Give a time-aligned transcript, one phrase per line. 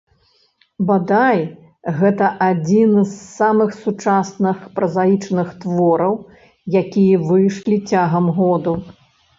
[0.89, 1.41] Бадай,
[1.99, 6.19] гэта адзін з самых сучасных празаічных твораў,
[6.83, 8.73] якія выйшлі цягам году.